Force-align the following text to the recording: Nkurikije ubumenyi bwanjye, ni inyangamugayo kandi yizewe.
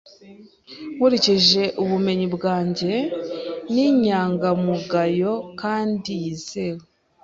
Nkurikije 0.95 1.63
ubumenyi 1.83 2.27
bwanjye, 2.35 2.91
ni 3.73 3.83
inyangamugayo 3.89 5.33
kandi 5.61 6.09
yizewe. 6.21 6.83